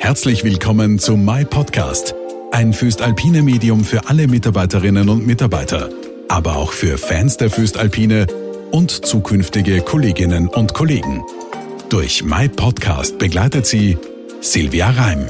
[0.00, 2.14] Herzlich willkommen zu My Podcast,
[2.52, 5.90] ein Füstalpine Medium für alle Mitarbeiterinnen und Mitarbeiter,
[6.28, 8.26] aber auch für Fans der Füstalpine
[8.70, 11.24] und zukünftige Kolleginnen und Kollegen.
[11.88, 13.98] Durch My Podcast begleitet sie
[14.40, 15.26] Silvia Reim.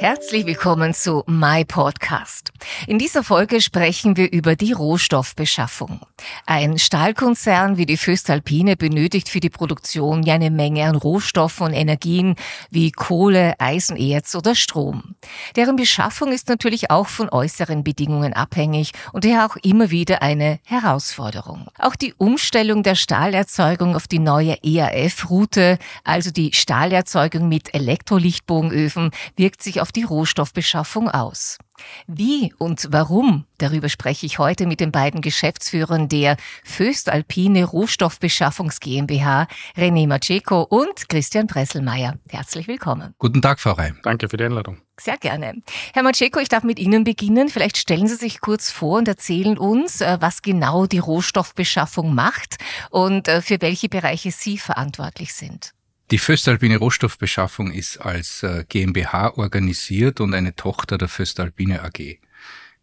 [0.00, 2.52] Herzlich willkommen zu My Podcast.
[2.86, 5.98] In dieser Folge sprechen wir über die Rohstoffbeschaffung.
[6.46, 11.72] Ein Stahlkonzern wie die Föstalpine benötigt für die Produktion ja eine Menge an Rohstoffen und
[11.72, 12.36] Energien
[12.70, 15.16] wie Kohle, Eisenerz oder Strom.
[15.56, 20.60] Deren Beschaffung ist natürlich auch von äußeren Bedingungen abhängig und daher auch immer wieder eine
[20.64, 21.68] Herausforderung.
[21.78, 29.62] Auch die Umstellung der Stahlerzeugung auf die neue EAF-Route, also die Stahlerzeugung mit Elektrolichtbogenöfen, wirkt
[29.62, 31.58] sich auf die Rohstoffbeschaffung aus.
[32.06, 39.46] Wie und warum, darüber spreche ich heute mit den beiden Geschäftsführern der Föstalpine Rohstoffbeschaffungs GmbH,
[39.76, 42.18] René Maceco und Christian Presselmeier.
[42.28, 43.14] Herzlich willkommen.
[43.18, 43.98] Guten Tag, Frau Reim.
[44.02, 44.87] Danke für die Einladung.
[45.00, 45.62] Sehr gerne.
[45.94, 47.48] Herr Maceco, ich darf mit Ihnen beginnen.
[47.48, 52.56] Vielleicht stellen Sie sich kurz vor und erzählen uns, äh, was genau die Rohstoffbeschaffung macht
[52.90, 55.72] und äh, für welche Bereiche Sie verantwortlich sind.
[56.10, 62.18] Die Föstalpine Rohstoffbeschaffung ist als äh, GmbH organisiert und eine Tochter der Föstalpine AG.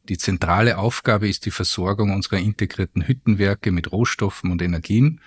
[0.07, 5.19] Die zentrale Aufgabe ist die Versorgung unserer integrierten Hüttenwerke mit Rohstoffen und Energien.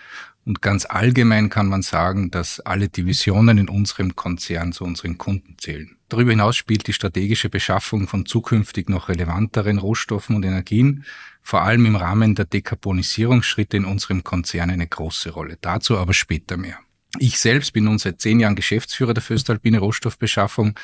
[0.46, 5.56] Und ganz allgemein kann man sagen, dass alle Divisionen in unserem Konzern zu unseren Kunden
[5.58, 5.97] zählen.
[6.08, 11.04] Darüber hinaus spielt die strategische Beschaffung von zukünftig noch relevanteren Rohstoffen und Energien,
[11.42, 15.58] vor allem im Rahmen der Dekarbonisierungsschritte in unserem Konzern eine große Rolle.
[15.60, 16.78] Dazu aber später mehr.
[17.18, 20.78] Ich selbst bin nun seit zehn Jahren Geschäftsführer der Föstalpine Rohstoffbeschaffung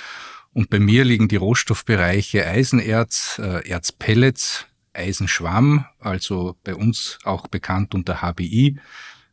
[0.52, 7.94] und bei mir liegen die Rohstoffbereiche Eisenerz, äh, Erzpellets, Eisenschwamm, also bei uns auch bekannt
[7.94, 8.76] unter HBI,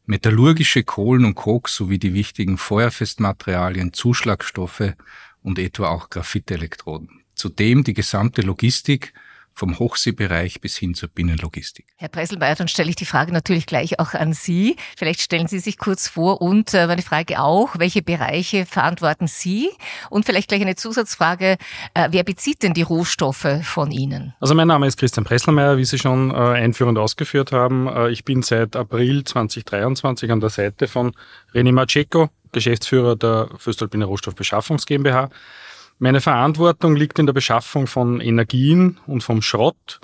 [0.06, 4.94] metallurgische Kohlen und Koks sowie die wichtigen Feuerfestmaterialien, Zuschlagstoffe
[5.42, 7.23] und etwa auch Graphitelektroden.
[7.36, 9.14] Zudem die gesamte Logistik
[9.62, 11.85] vom Hochseebereich bis hin zur Binnenlogistik.
[11.97, 14.75] Herr Presselmeier, dann stelle ich die Frage natürlich gleich auch an Sie.
[14.97, 19.69] Vielleicht stellen Sie sich kurz vor und äh, meine Frage auch, welche Bereiche verantworten Sie?
[20.09, 21.58] Und vielleicht gleich eine Zusatzfrage,
[21.94, 24.34] äh, wer bezieht denn die Rohstoffe von Ihnen?
[24.40, 27.88] Also mein Name ist Christian Presselmeier, wie Sie schon äh, einführend ausgeführt haben.
[28.09, 31.12] Ich bin seit April 2023 an der Seite von
[31.53, 35.30] René Maceco, Geschäftsführer der Föstalpine Rohstoffbeschaffungs GmbH.
[36.03, 40.00] Meine Verantwortung liegt in der Beschaffung von Energien und vom Schrott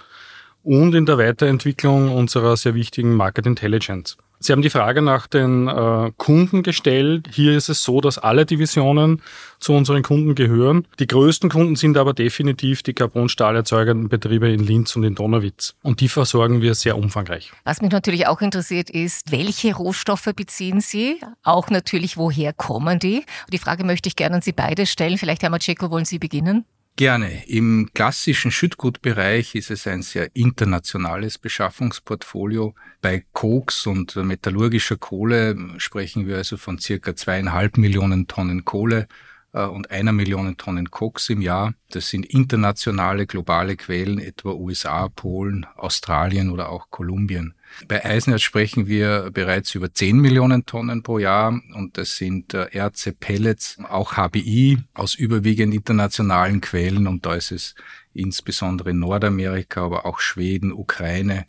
[0.61, 4.15] und in der Weiterentwicklung unserer sehr wichtigen Market Intelligence.
[4.39, 7.27] Sie haben die Frage nach den äh, Kunden gestellt.
[7.31, 9.21] Hier ist es so, dass alle Divisionen
[9.59, 10.87] zu unseren Kunden gehören.
[10.99, 15.75] Die größten Kunden sind aber definitiv die Carbonstahlerzeugenden Betriebe in Linz und in Donauwitz.
[15.81, 17.51] Und die versorgen wir sehr umfangreich.
[17.63, 21.19] Was mich natürlich auch interessiert ist, welche Rohstoffe beziehen Sie?
[21.43, 23.17] Auch natürlich, woher kommen die?
[23.17, 25.17] Und die Frage möchte ich gerne an Sie beide stellen.
[25.17, 26.65] Vielleicht, Herr Maceco, wollen Sie beginnen?
[26.97, 27.43] Gerne.
[27.45, 32.73] Im klassischen Schüttgutbereich ist es ein sehr internationales Beschaffungsportfolio.
[33.01, 39.07] Bei Koks und metallurgischer Kohle sprechen wir also von circa zweieinhalb Millionen Tonnen Kohle
[39.53, 41.75] äh, und einer Million Tonnen Koks im Jahr.
[41.91, 47.53] Das sind internationale, globale Quellen, etwa USA, Polen, Australien oder auch Kolumbien.
[47.87, 52.67] Bei Eisenerz sprechen wir bereits über 10 Millionen Tonnen pro Jahr und das sind äh,
[52.71, 57.75] Erze, Pellets, auch HBI aus überwiegend internationalen Quellen und da ist es
[58.13, 61.45] insbesondere Nordamerika, aber auch Schweden, Ukraine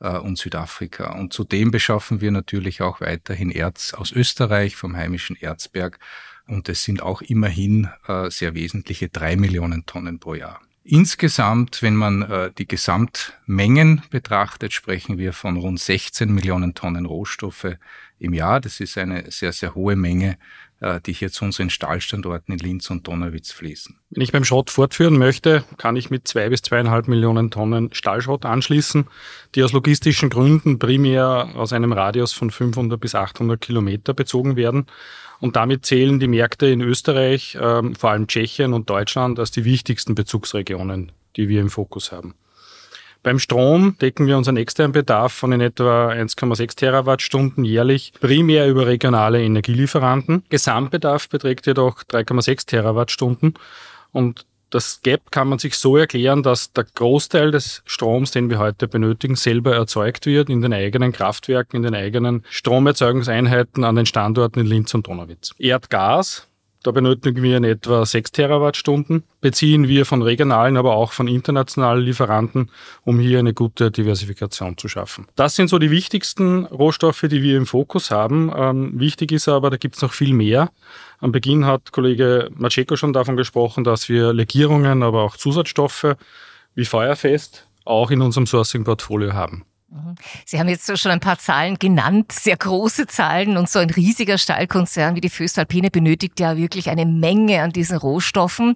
[0.00, 1.18] äh, und Südafrika.
[1.18, 5.98] Und zudem beschaffen wir natürlich auch weiterhin Erz aus Österreich vom heimischen Erzberg
[6.46, 10.60] und es sind auch immerhin äh, sehr wesentliche drei Millionen Tonnen pro Jahr.
[10.84, 17.76] Insgesamt, wenn man äh, die Gesamtmengen betrachtet, sprechen wir von rund 16 Millionen Tonnen Rohstoffe
[18.22, 18.60] im Jahr.
[18.60, 20.38] Das ist eine sehr, sehr hohe Menge,
[20.80, 23.98] äh, die hier zu unseren Stahlstandorten in Linz und Donauwitz fließen.
[24.10, 28.44] Wenn ich beim Schrott fortführen möchte, kann ich mit zwei bis zweieinhalb Millionen Tonnen Stahlschrott
[28.44, 29.06] anschließen,
[29.54, 34.86] die aus logistischen Gründen primär aus einem Radius von 500 bis 800 Kilometer bezogen werden.
[35.40, 39.64] Und damit zählen die Märkte in Österreich, ähm, vor allem Tschechien und Deutschland, als die
[39.64, 42.34] wichtigsten Bezugsregionen, die wir im Fokus haben.
[43.22, 48.86] Beim Strom decken wir unseren externen Bedarf von in etwa 1,6 Terawattstunden jährlich primär über
[48.86, 50.44] regionale Energielieferanten.
[50.48, 53.54] Gesamtbedarf beträgt jedoch 3,6 Terawattstunden
[54.10, 58.58] und das Gap kann man sich so erklären, dass der Großteil des Stroms, den wir
[58.58, 64.06] heute benötigen, selber erzeugt wird in den eigenen Kraftwerken, in den eigenen Stromerzeugungseinheiten an den
[64.06, 65.54] Standorten in Linz und Donauwitz.
[65.58, 66.48] Erdgas
[66.82, 72.04] Da benötigen wir in etwa 6 Terawattstunden, beziehen wir von regionalen, aber auch von internationalen
[72.04, 72.70] Lieferanten,
[73.04, 75.26] um hier eine gute Diversifikation zu schaffen.
[75.36, 78.52] Das sind so die wichtigsten Rohstoffe, die wir im Fokus haben.
[78.54, 80.70] Ähm, wichtig ist aber, da gibt es noch viel mehr.
[81.20, 86.16] Am Beginn hat Kollege Macheko schon davon gesprochen, dass wir Legierungen, aber auch Zusatzstoffe
[86.74, 89.64] wie Feuerfest auch in unserem Sourcing-Portfolio haben.
[89.92, 90.14] Mhm.
[90.46, 94.38] Sie haben jetzt schon ein paar Zahlen genannt, sehr große Zahlen und so ein riesiger
[94.38, 98.74] Stahlkonzern wie die Föstalpine benötigt ja wirklich eine Menge an diesen Rohstoffen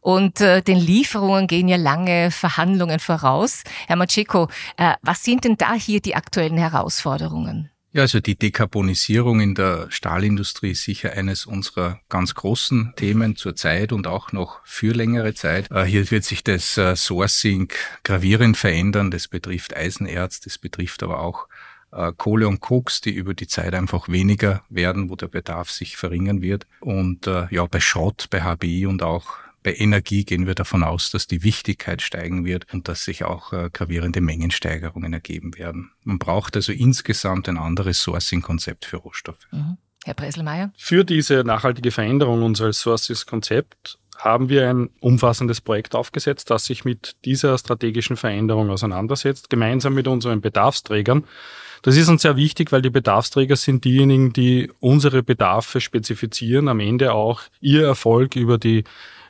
[0.00, 3.62] und äh, den Lieferungen gehen ja lange Verhandlungen voraus.
[3.86, 7.70] Herr Macheko, äh, was sind denn da hier die aktuellen Herausforderungen?
[7.96, 13.56] Ja, also die Dekarbonisierung in der Stahlindustrie ist sicher eines unserer ganz großen Themen zur
[13.56, 15.70] Zeit und auch noch für längere Zeit.
[15.70, 17.72] Äh, hier wird sich das äh, Sourcing
[18.04, 19.10] gravierend verändern.
[19.10, 21.48] Das betrifft Eisenerz, das betrifft aber auch
[21.90, 25.96] äh, Kohle und Koks, die über die Zeit einfach weniger werden, wo der Bedarf sich
[25.96, 26.66] verringern wird.
[26.80, 31.26] Und ja, bei Schrott, bei HBI und auch bei Energie gehen wir davon aus, dass
[31.26, 35.90] die Wichtigkeit steigen wird und dass sich auch äh, gravierende Mengensteigerungen ergeben werden.
[36.04, 39.48] Man braucht also insgesamt ein anderes Sourcing-Konzept für Rohstoffe.
[39.50, 39.76] Mhm.
[40.04, 40.72] Herr Bresselmeier?
[40.78, 47.16] Für diese nachhaltige Veränderung unseres Sourcing-Konzepts haben wir ein umfassendes Projekt aufgesetzt, das sich mit
[47.24, 51.24] dieser strategischen Veränderung auseinandersetzt, gemeinsam mit unseren Bedarfsträgern.
[51.82, 56.78] Das ist uns sehr wichtig, weil die Bedarfsträger sind diejenigen, die unsere Bedarfe spezifizieren, am
[56.78, 58.84] Ende auch ihr Erfolg über die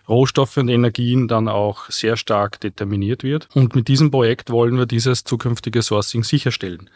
[0.08, 3.48] Rohstoffe und Energien dann auch sehr stark determiniert wird.
[3.54, 6.90] Und mit diesem Projekt wollen wir dieses zukünftige Sourcing sicherstellen.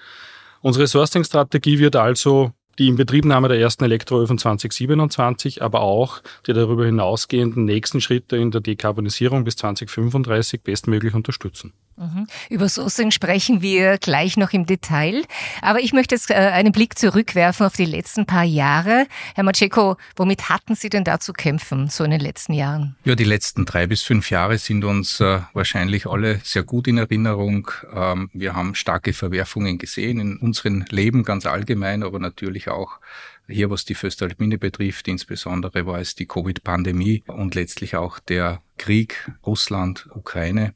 [0.60, 7.64] Unsere Sourcing-Strategie wird also die Inbetriebnahme der ersten Elektroöfen 2027, aber auch die darüber hinausgehenden
[7.64, 11.74] nächsten Schritte in der Dekarbonisierung bis 2035 bestmöglich unterstützen.
[12.00, 12.26] Mhm.
[12.48, 15.22] Über Sourcing sprechen wir gleich noch im Detail.
[15.60, 19.06] Aber ich möchte jetzt äh, einen Blick zurückwerfen auf die letzten paar Jahre.
[19.34, 22.96] Herr Macheko, womit hatten Sie denn da zu kämpfen, so in den letzten Jahren?
[23.04, 26.96] Ja, die letzten drei bis fünf Jahre sind uns äh, wahrscheinlich alle sehr gut in
[26.96, 27.70] Erinnerung.
[27.94, 32.98] Ähm, wir haben starke Verwerfungen gesehen in unserem Leben ganz allgemein, aber natürlich auch
[33.46, 39.30] hier, was die Föstalpine betrifft, insbesondere war es die Covid-Pandemie und letztlich auch der Krieg
[39.44, 40.72] Russland-Ukraine.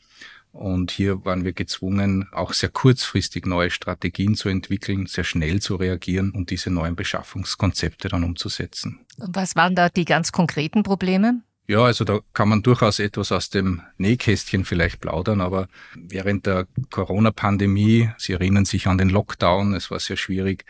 [0.55, 5.75] Und hier waren wir gezwungen, auch sehr kurzfristig neue Strategien zu entwickeln, sehr schnell zu
[5.75, 9.01] reagieren und diese neuen Beschaffungskonzepte dann umzusetzen.
[9.19, 11.43] Was waren da die ganz konkreten Probleme?
[11.67, 16.69] Ja, also da kann man durchaus etwas aus dem Nähkästchen vielleicht plaudern, aber während der
[16.91, 20.67] Corona-Pandemie, Sie erinnern sich an den Lockdown, es war sehr schwierig,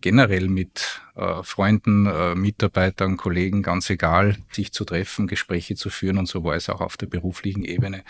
[0.00, 6.18] generell mit äh, Freunden, äh, Mitarbeitern, Kollegen, ganz egal, sich zu treffen, Gespräche zu führen
[6.18, 8.02] und so war es auch auf der beruflichen Ebene.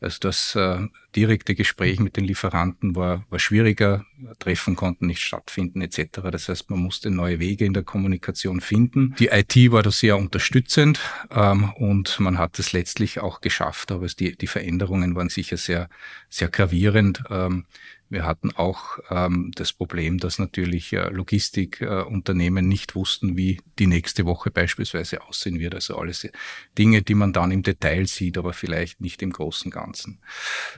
[0.00, 4.04] Also das äh, direkte Gespräch mit den Lieferanten war, war schwieriger,
[4.38, 6.20] Treffen konnten nicht stattfinden etc.
[6.30, 9.14] Das heißt, man musste neue Wege in der Kommunikation finden.
[9.18, 11.00] Die IT war da sehr unterstützend
[11.30, 15.88] ähm, und man hat es letztlich auch geschafft, aber die, die Veränderungen waren sicher sehr,
[16.28, 17.22] sehr gravierend.
[17.30, 17.64] Ähm,
[18.10, 23.86] wir hatten auch ähm, das Problem, dass natürlich äh, Logistikunternehmen äh, nicht wussten, wie die
[23.86, 25.74] nächste Woche beispielsweise aussehen wird.
[25.74, 26.28] Also alles
[26.76, 30.18] Dinge, die man dann im Detail sieht, aber vielleicht nicht im großen Ganzen.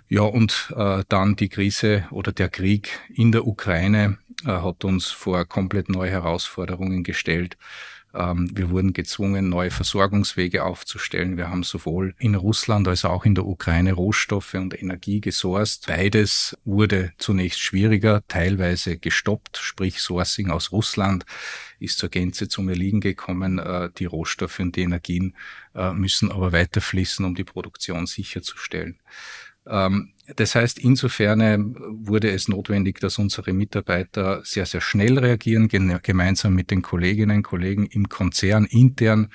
[0.09, 5.07] Ja, und äh, dann die Krise oder der Krieg in der Ukraine äh, hat uns
[5.07, 7.57] vor komplett neue Herausforderungen gestellt.
[8.15, 11.37] Ähm, wir wurden gezwungen, neue Versorgungswege aufzustellen.
[11.37, 15.87] Wir haben sowohl in Russland als auch in der Ukraine Rohstoffe und Energie gesourced.
[15.87, 21.25] Beides wurde zunächst schwieriger, teilweise gestoppt, sprich Sourcing aus Russland
[21.83, 23.59] ist zur Gänze zum Erliegen gekommen.
[23.59, 25.35] Äh, die Rohstoffe und die Energien
[25.75, 29.01] äh, müssen aber weiter fließen, um die Produktion sicherzustellen.
[30.33, 35.69] Ähm, das heißt, insofern äh, wurde es notwendig, dass unsere Mitarbeiter sehr, sehr schnell reagieren,
[36.03, 39.29] gemeinsam mit den Kolleginnen und Kollegen im Konzern intern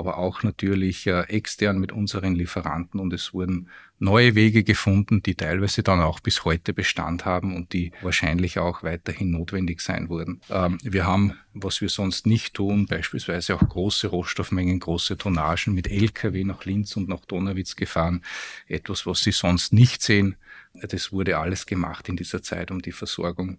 [0.00, 5.34] aber auch natürlich äh, extern mit unseren Lieferanten und es wurden neue Wege gefunden, die
[5.34, 10.40] teilweise dann auch bis heute Bestand haben und die wahrscheinlich auch weiterhin notwendig sein wurden.
[10.48, 15.86] Ähm, wir haben, was wir sonst nicht tun, beispielsweise auch große Rohstoffmengen, große Tonnagen mit
[15.86, 18.22] Lkw nach Linz und nach Donauwitz gefahren,
[18.68, 20.36] etwas, was Sie sonst nicht sehen.
[20.72, 23.58] Das wurde alles gemacht in dieser Zeit, um die Versorgung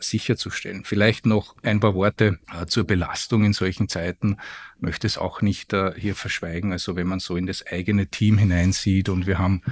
[0.00, 0.84] sicherzustellen.
[0.84, 4.38] Vielleicht noch ein paar Worte äh, zur Belastung in solchen Zeiten.
[4.78, 6.72] Möchte es auch nicht äh, hier verschweigen.
[6.72, 9.62] Also wenn man so in das eigene Team hineinsieht und wir haben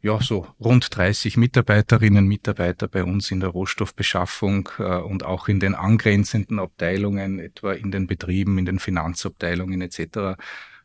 [0.00, 5.48] ja, so rund 30 Mitarbeiterinnen und Mitarbeiter bei uns in der Rohstoffbeschaffung äh, und auch
[5.48, 10.38] in den angrenzenden Abteilungen, etwa in den Betrieben, in den Finanzabteilungen etc.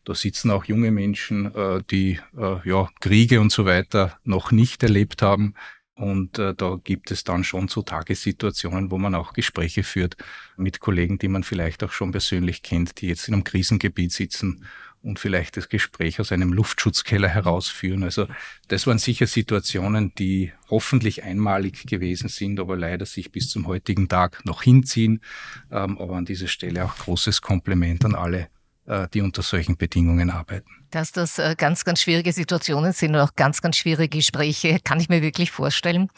[0.03, 4.81] Da sitzen auch junge Menschen, äh, die äh, ja Kriege und so weiter noch nicht
[4.81, 5.53] erlebt haben
[5.95, 10.17] Und äh, da gibt es dann schon so Tagessituationen, wo man auch Gespräche führt
[10.57, 14.65] mit Kollegen, die man vielleicht auch schon persönlich kennt, die jetzt in einem Krisengebiet sitzen
[15.03, 18.03] und vielleicht das Gespräch aus einem Luftschutzkeller herausführen.
[18.03, 18.27] Also
[18.69, 24.07] das waren sicher Situationen, die hoffentlich einmalig gewesen sind, aber leider sich bis zum heutigen
[24.07, 25.21] Tag noch hinziehen.
[25.71, 28.47] Ähm, aber an dieser Stelle auch großes Kompliment an alle,
[29.13, 30.69] die unter solchen Bedingungen arbeiten.
[30.91, 34.99] Dass das äh, ganz, ganz schwierige Situationen sind und auch ganz, ganz schwierige Gespräche, kann
[34.99, 36.09] ich mir wirklich vorstellen.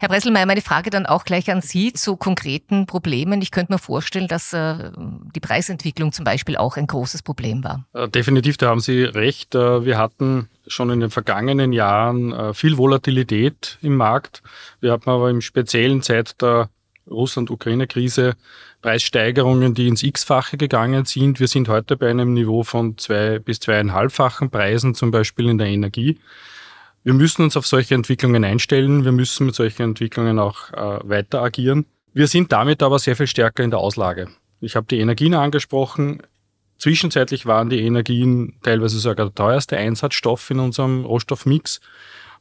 [0.00, 3.42] Herr Bresselmeier, meine Frage dann auch gleich an Sie zu konkreten Problemen.
[3.42, 4.90] Ich könnte mir vorstellen, dass äh,
[5.34, 7.86] die Preisentwicklung zum Beispiel auch ein großes Problem war.
[7.92, 9.54] Äh, definitiv, da haben Sie recht.
[9.54, 14.42] Wir hatten schon in den vergangenen Jahren viel Volatilität im Markt.
[14.80, 16.70] Wir hatten aber im speziellen Zeit der
[17.10, 18.34] Russland-Ukraine-Krise
[18.82, 21.40] Preissteigerungen, die ins X-fache gegangen sind.
[21.40, 25.68] Wir sind heute bei einem Niveau von zwei bis zweieinhalbfachen Preisen, zum Beispiel in der
[25.68, 26.18] Energie.
[27.04, 29.04] Wir müssen uns auf solche Entwicklungen einstellen.
[29.04, 31.86] Wir müssen mit solchen Entwicklungen auch äh, weiter agieren.
[32.12, 34.28] Wir sind damit aber sehr viel stärker in der Auslage.
[34.60, 36.22] Ich habe die Energien angesprochen.
[36.78, 41.80] Zwischenzeitlich waren die Energien teilweise sogar der teuerste Einsatzstoff in unserem Rohstoffmix.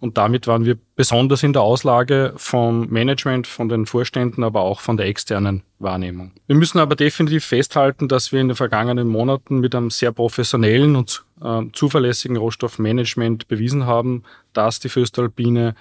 [0.01, 4.79] Und damit waren wir besonders in der Auslage vom Management, von den Vorständen, aber auch
[4.79, 6.31] von der externen Wahrnehmung.
[6.48, 10.96] Wir müssen aber definitiv festhalten, dass wir in den vergangenen Monaten mit einem sehr professionellen
[10.96, 15.75] und äh, zuverlässigen Rohstoffmanagement bewiesen haben, dass die Föstalpine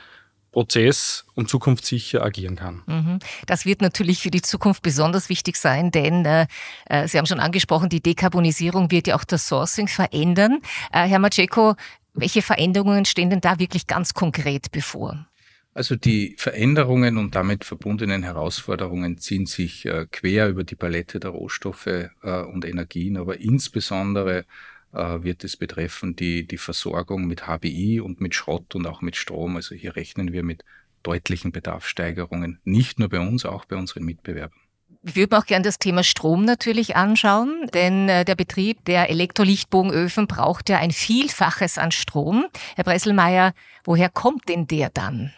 [0.52, 2.82] prozess- und zukunftssicher agieren kann.
[2.86, 3.18] Mhm.
[3.46, 6.46] Das wird natürlich für die Zukunft besonders wichtig sein, denn äh,
[6.86, 10.60] äh, Sie haben schon angesprochen, die Dekarbonisierung wird ja auch das Sourcing verändern.
[10.92, 11.74] Äh, Herr Maceko,
[12.14, 15.26] welche Veränderungen stehen denn da wirklich ganz konkret bevor?
[15.72, 21.30] Also die Veränderungen und damit verbundenen Herausforderungen ziehen sich äh, quer über die Palette der
[21.30, 24.44] Rohstoffe äh, und Energien, aber insbesondere
[24.92, 29.14] äh, wird es betreffen die, die Versorgung mit HBI und mit Schrott und auch mit
[29.14, 29.56] Strom.
[29.56, 30.64] Also hier rechnen wir mit
[31.04, 34.59] deutlichen Bedarfssteigerungen, nicht nur bei uns, auch bei unseren Mitbewerbern.
[35.02, 39.08] Ich würde mir auch gerne das Thema Strom natürlich anschauen, denn äh, der Betrieb der
[39.08, 42.44] Elektrolichtbogenöfen braucht ja ein Vielfaches an Strom.
[42.76, 43.54] Herr Bresselmeier,
[43.84, 45.32] woher kommt denn der dann?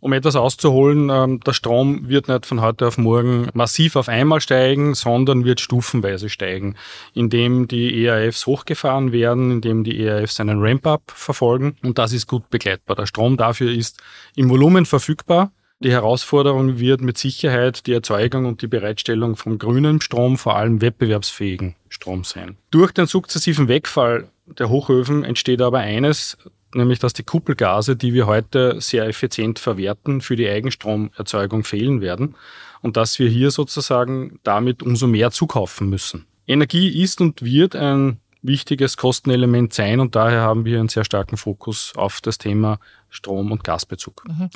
[0.00, 4.40] Um etwas auszuholen, ähm, der Strom wird nicht von heute auf morgen massiv auf einmal
[4.40, 6.76] steigen, sondern wird stufenweise steigen,
[7.12, 12.48] indem die ERFs hochgefahren werden, indem die ERFs einen Ramp-up verfolgen und das ist gut
[12.48, 12.96] begleitbar.
[12.96, 14.02] Der Strom dafür ist
[14.34, 15.52] im Volumen verfügbar.
[15.82, 20.80] Die Herausforderung wird mit Sicherheit die Erzeugung und die Bereitstellung von grünem Strom, vor allem
[20.80, 22.56] wettbewerbsfähigen Strom sein.
[22.70, 26.38] Durch den sukzessiven Wegfall der Hochöfen entsteht aber eines,
[26.72, 32.36] nämlich dass die Kuppelgase, die wir heute sehr effizient verwerten, für die Eigenstromerzeugung fehlen werden
[32.80, 36.26] und dass wir hier sozusagen damit umso mehr zukaufen müssen.
[36.46, 41.36] Energie ist und wird ein wichtiges Kostenelement sein und daher haben wir einen sehr starken
[41.36, 42.78] Fokus auf das Thema
[43.10, 44.22] Strom- und Gasbezug.
[44.28, 44.48] Mhm.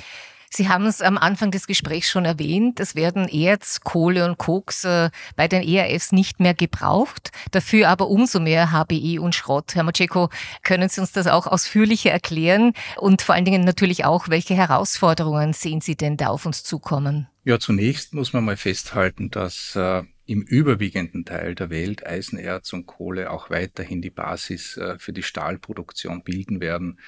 [0.56, 4.84] Sie haben es am Anfang des Gesprächs schon erwähnt, es werden Erz, Kohle und Koks
[4.84, 9.74] äh, bei den ERFs nicht mehr gebraucht, dafür aber umso mehr HBI und Schrott.
[9.74, 10.30] Herr Macheko,
[10.62, 15.52] können Sie uns das auch ausführlicher erklären und vor allen Dingen natürlich auch, welche Herausforderungen
[15.52, 17.28] sehen Sie denn da auf uns zukommen?
[17.44, 22.86] Ja, zunächst muss man mal festhalten, dass äh, im überwiegenden Teil der Welt Eisenerz und
[22.86, 26.98] Kohle auch weiterhin die Basis äh, für die Stahlproduktion bilden werden.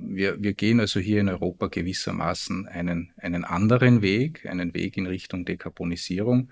[0.00, 5.06] Wir, wir gehen also hier in Europa gewissermaßen einen, einen anderen Weg, einen Weg in
[5.06, 6.50] Richtung Dekarbonisierung.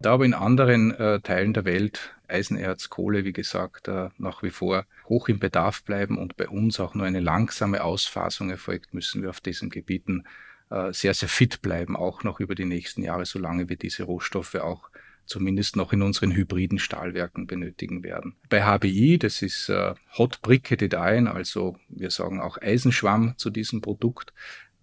[0.00, 4.50] Da aber in anderen äh, Teilen der Welt Eisenerz, Kohle, wie gesagt, äh, nach wie
[4.50, 9.22] vor hoch im Bedarf bleiben und bei uns auch nur eine langsame Ausphasung erfolgt, müssen
[9.22, 10.24] wir auf diesen Gebieten
[10.70, 14.56] äh, sehr, sehr fit bleiben, auch noch über die nächsten Jahre, solange wir diese Rohstoffe
[14.56, 14.90] auch
[15.28, 18.34] zumindest noch in unseren hybriden Stahlwerken benötigen werden.
[18.48, 23.80] Bei HBI, das ist äh, Hot Bricketed Iron, also wir sagen auch Eisenschwamm zu diesem
[23.80, 24.32] Produkt.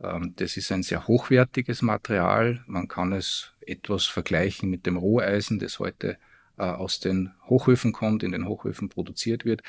[0.01, 2.63] Ähm, das ist ein sehr hochwertiges Material.
[2.67, 6.17] Man kann es etwas vergleichen mit dem Roheisen, das heute
[6.63, 9.61] aus den Hochöfen kommt, in den Hochöfen produziert wird.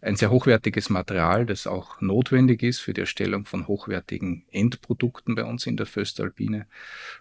[0.00, 5.44] Ein sehr hochwertiges Material, das auch notwendig ist für die Erstellung von hochwertigen Endprodukten bei
[5.44, 6.66] uns in der Föstalpine.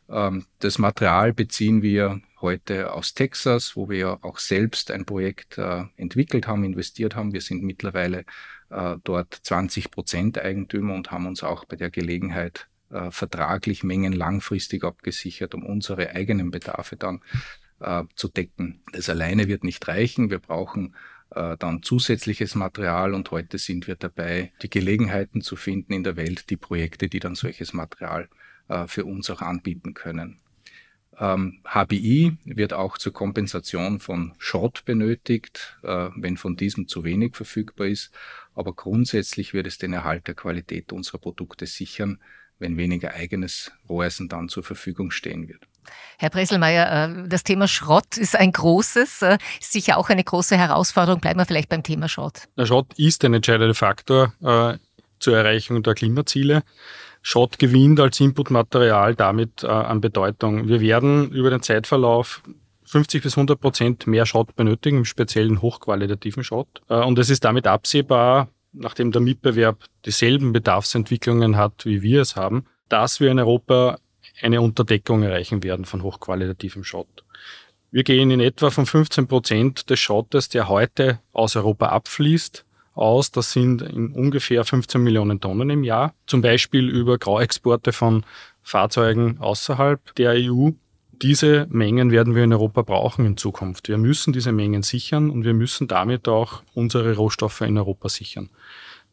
[0.09, 5.85] Ähm, das Material beziehen wir heute aus Texas, wo wir auch selbst ein Projekt äh,
[5.95, 7.33] entwickelt haben, investiert haben.
[7.33, 8.25] Wir sind mittlerweile
[8.69, 12.67] äh, dort 20 Prozent Eigentümer und haben uns auch bei der Gelegenheit
[13.09, 17.19] vertraglich Mengen langfristig abgesichert, um unsere eigenen Bedarfe dann
[17.79, 18.81] äh, zu decken.
[18.91, 20.29] Das alleine wird nicht reichen.
[20.29, 20.95] Wir brauchen
[21.31, 26.15] äh, dann zusätzliches Material und heute sind wir dabei, die Gelegenheiten zu finden in der
[26.15, 28.29] Welt, die Projekte, die dann solches Material
[28.67, 30.39] äh, für uns auch anbieten können.
[31.19, 37.35] Ähm, HBI wird auch zur Kompensation von Schrott benötigt, äh, wenn von diesem zu wenig
[37.35, 38.11] verfügbar ist.
[38.53, 42.19] Aber grundsätzlich wird es den Erhalt der Qualität unserer Produkte sichern,
[42.59, 45.67] wenn weniger eigenes Roheisen dann zur Verfügung stehen wird.
[46.17, 51.21] Herr Bresselmeier, äh, das Thema Schrott ist ein großes, äh, sicher auch eine große Herausforderung.
[51.21, 52.47] Bleiben wir vielleicht beim Thema Schrott.
[52.57, 54.77] Der Schrott ist ein entscheidender Faktor äh,
[55.19, 56.63] zur Erreichung der Klimaziele.
[57.21, 60.69] Schrott gewinnt als Inputmaterial damit an Bedeutung.
[60.69, 62.41] Wir werden über den Zeitverlauf
[62.85, 66.67] 50 bis 100 Prozent mehr Schrott benötigen, im speziellen hochqualitativen Schrott.
[66.87, 72.65] Und es ist damit absehbar, nachdem der Mitbewerb dieselben Bedarfsentwicklungen hat, wie wir es haben,
[72.87, 73.97] dass wir in Europa
[74.41, 77.23] eine Unterdeckung erreichen werden von hochqualitativem Schrott.
[77.89, 83.31] Wir gehen in etwa von 15 Prozent des Schrottes, der heute aus Europa abfließt, aus.
[83.31, 86.13] Das sind in ungefähr 15 Millionen Tonnen im Jahr.
[86.25, 88.25] Zum Beispiel über Grauexporte von
[88.61, 90.71] Fahrzeugen außerhalb der EU.
[91.13, 93.87] Diese Mengen werden wir in Europa brauchen in Zukunft.
[93.87, 98.49] Wir müssen diese Mengen sichern und wir müssen damit auch unsere Rohstoffe in Europa sichern.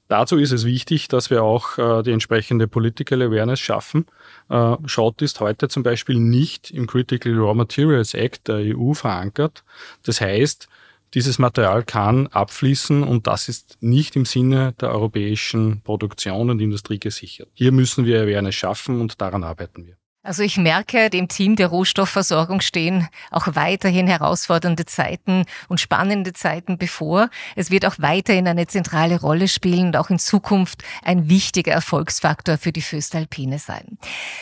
[0.08, 4.06] Dazu ist es wichtig, dass wir auch äh, die entsprechende Political Awareness schaffen.
[4.50, 9.64] Äh, Schrott ist heute zum Beispiel nicht im Critical Raw Materials Act der EU verankert.
[10.02, 10.68] Das heißt,
[11.14, 16.98] dieses Material kann abfließen und das ist nicht im Sinne der europäischen Produktion und Industrie
[16.98, 17.48] gesichert.
[17.54, 19.96] Hier müssen wir Awareness schaffen und daran arbeiten wir.
[20.24, 26.78] Also ich merke, dem Team der Rohstoffversorgung stehen auch weiterhin herausfordernde Zeiten und spannende Zeiten
[26.78, 27.28] bevor.
[27.56, 32.56] Es wird auch weiterhin eine zentrale Rolle spielen und auch in Zukunft ein wichtiger Erfolgsfaktor
[32.56, 33.98] für die Föstalpine sein.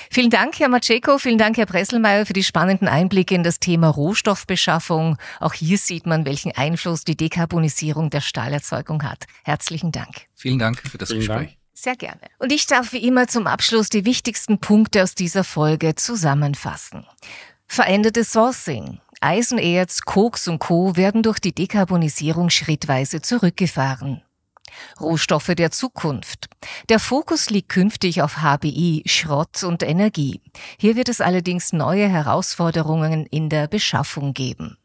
[0.09, 3.89] Vielen Dank, Herr Maceco, vielen Dank, Herr Presselmeier, für die spannenden Einblicke in das Thema
[3.89, 5.19] Rohstoffbeschaffung.
[5.41, 9.25] Auch hier sieht man, welchen Einfluss die Dekarbonisierung der Stahlerzeugung hat.
[9.43, 10.27] Herzlichen Dank.
[10.37, 11.49] Vielen Dank für das vielen Gespräch.
[11.49, 11.62] Dank.
[11.83, 12.21] Sehr gerne.
[12.39, 17.05] Und ich darf wie immer zum Abschluss die wichtigsten Punkte aus dieser Folge zusammenfassen.
[17.67, 19.01] Verändertes Sourcing.
[19.21, 20.95] Eisenerz, Koks und Co.
[20.97, 24.23] werden durch die Dekarbonisierung schrittweise zurückgefahren.
[25.01, 26.47] Rohstoffe der Zukunft.
[26.89, 30.41] Der Fokus liegt künftig auf HBI, Schrott und Energie.
[30.79, 34.79] Hier wird es allerdings neue Herausforderungen in der Beschaffung geben.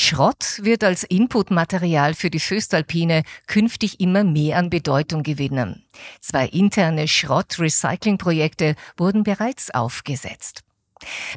[0.00, 5.84] Schrott wird als Inputmaterial für die Föstalpine künftig immer mehr an Bedeutung gewinnen.
[6.20, 10.62] Zwei interne Schrott-Recycling-Projekte wurden bereits aufgesetzt.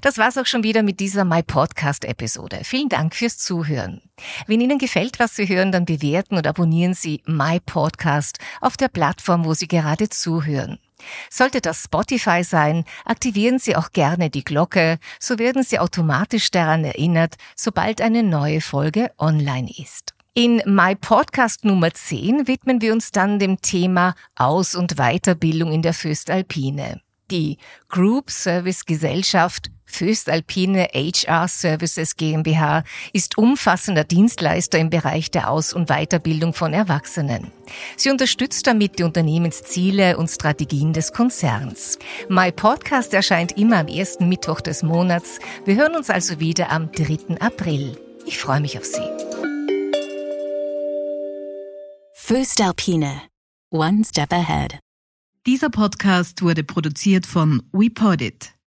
[0.02, 2.60] Das war's auch schon wieder mit dieser My Podcast Episode.
[2.64, 4.04] Vielen Dank fürs Zuhören.
[4.46, 8.90] Wenn Ihnen gefällt, was Sie hören, dann bewerten und abonnieren Sie My Podcast auf der
[8.90, 10.78] Plattform, wo Sie gerade zuhören.
[11.30, 16.84] Sollte das Spotify sein, aktivieren Sie auch gerne die Glocke, so werden Sie automatisch daran
[16.84, 20.14] erinnert, sobald eine neue Folge online ist.
[20.34, 25.82] In My Podcast Nummer 10 widmen wir uns dann dem Thema Aus- und Weiterbildung in
[25.82, 27.02] der Föstalpine.
[27.30, 27.58] Die
[27.90, 35.90] Group Service Gesellschaft Föstalpine HR Services GmbH ist umfassender Dienstleister im Bereich der Aus- und
[35.90, 37.52] Weiterbildung von Erwachsenen.
[37.98, 42.00] Sie unterstützt damit die Unternehmensziele und Strategien des Konzerns.
[42.30, 45.40] My Podcast erscheint immer am ersten Mittwoch des Monats.
[45.66, 47.40] Wir hören uns also wieder am 3.
[47.40, 47.98] April.
[48.26, 49.02] Ich freue mich auf Sie.
[52.14, 53.24] Föstalpine.
[53.72, 54.80] One step ahead.
[55.46, 58.54] Dieser Podcast wurde produziert von WePodit.